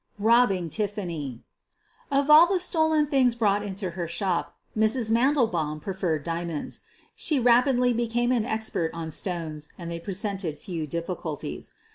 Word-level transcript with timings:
BOBBING 0.17 0.71
TIFFANY 0.71 1.43
Of 2.11 2.27
all 2.31 2.47
the 2.47 2.59
stolen 2.59 3.05
things 3.05 3.35
brought 3.35 3.61
into 3.61 3.91
her 3.91 4.07
shop, 4.07 4.55
Mrs. 4.75 5.11
Mandelbaum 5.11 5.79
preferred 5.79 6.23
diamonds. 6.23 6.81
She 7.15 7.39
rap 7.39 7.67
idly 7.67 7.93
became 7.93 8.31
an 8.31 8.43
expert 8.43 8.89
on 8.95 9.11
stones 9.11 9.69
and 9.77 9.91
they 9.91 9.99
presented 9.99 10.57
few 10.57 10.87
difficulties. 10.87 11.73